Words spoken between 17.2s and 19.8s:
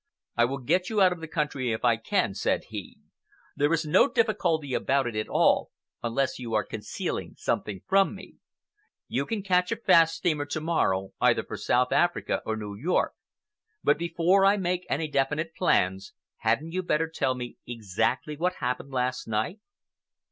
me exactly what happened last night?"